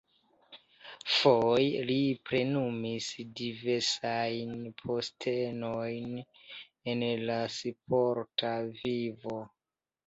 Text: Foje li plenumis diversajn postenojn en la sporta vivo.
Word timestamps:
Foje 1.15 1.83
li 1.89 1.97
plenumis 2.29 3.11
diversajn 3.41 4.57
postenojn 4.81 6.17
en 6.95 7.07
la 7.31 7.39
sporta 7.61 8.57
vivo. 8.85 9.41